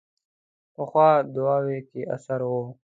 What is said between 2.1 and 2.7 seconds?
اثر وي